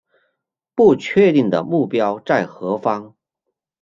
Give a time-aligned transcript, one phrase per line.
[0.73, 3.13] 不确定的目标在何方